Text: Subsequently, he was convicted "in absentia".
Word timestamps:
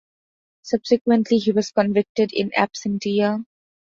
Subsequently, 0.63 1.37
he 1.37 1.51
was 1.51 1.69
convicted 1.69 2.33
"in 2.33 2.49
absentia". 2.57 3.45